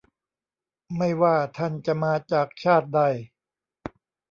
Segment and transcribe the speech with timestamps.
[0.97, 3.01] ไม่ว่าท่านจะมาจากชาติใด